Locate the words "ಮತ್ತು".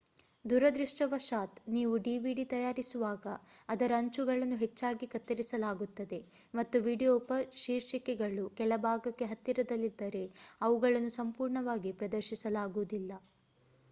6.53-6.79